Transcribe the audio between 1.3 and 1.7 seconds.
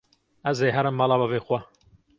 xwe.